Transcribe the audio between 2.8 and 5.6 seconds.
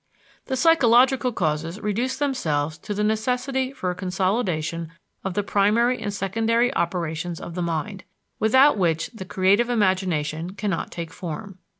the necessity for a consolidation of the